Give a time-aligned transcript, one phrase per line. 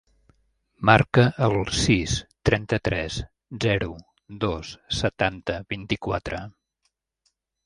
[0.89, 2.15] Marca el sis,
[2.51, 3.19] trenta-tres,
[3.67, 3.91] zero,
[4.45, 6.43] dos, setanta, vint-i-quatre.